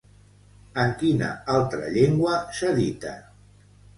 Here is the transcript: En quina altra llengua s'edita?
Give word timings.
En 0.83 0.93
quina 1.01 1.27
altra 1.57 1.91
llengua 1.97 2.39
s'edita? 2.61 3.15